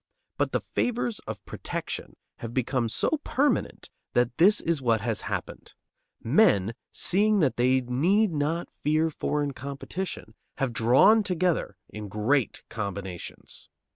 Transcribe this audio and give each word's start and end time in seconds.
But 0.35 0.51
the 0.51 0.61
favors 0.61 1.19
of 1.27 1.45
protection 1.45 2.15
have 2.37 2.55
become 2.55 2.89
so 2.89 3.19
permanent 3.23 3.91
that 4.13 4.35
this 4.39 4.59
is 4.59 4.81
what 4.81 5.01
has 5.01 5.21
happened: 5.21 5.75
Men, 6.23 6.73
seeing 6.91 7.39
that 7.41 7.55
they 7.55 7.81
need 7.81 8.31
not 8.31 8.67
fear 8.83 9.11
foreign 9.11 9.53
competition, 9.53 10.33
have 10.57 10.73
drawn 10.73 11.21
together 11.21 11.77
in 11.87 12.09
great 12.09 12.63
combinations. 12.67 13.69